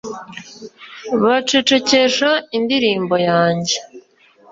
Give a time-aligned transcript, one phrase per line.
[1.21, 3.77] baracecekesha indirimbo yanjye,